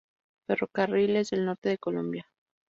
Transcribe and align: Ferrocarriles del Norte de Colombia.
Ferrocarriles 0.47 1.29
del 1.29 1.45
Norte 1.45 1.69
de 1.69 1.77
Colombia. 1.77 2.25